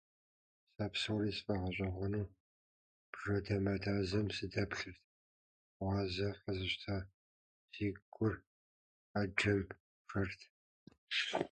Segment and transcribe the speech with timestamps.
[0.75, 2.31] Сэ псори сфӀэгъэщӀэгъуэну
[3.11, 5.01] бжэ дамэдазэм сыдэплъырт,
[5.79, 6.95] гузавэ къэзыщта
[7.71, 8.33] си гур
[9.11, 9.59] Ӏэджэм
[10.09, 10.39] жэрт.